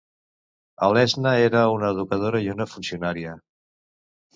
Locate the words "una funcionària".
2.59-3.41